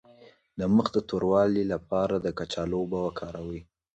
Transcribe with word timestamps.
د 0.59 0.61
مخ 0.75 0.87
د 0.95 0.97
توروالي 1.09 1.63
لپاره 1.73 2.15
د 2.19 2.27
کچالو 2.37 2.75
اوبه 2.83 2.99
وکاروئ 3.05 3.61